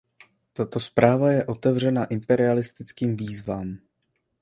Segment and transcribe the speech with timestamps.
[0.53, 3.77] Tato zpráva je otevřena imperialistickým výzvám.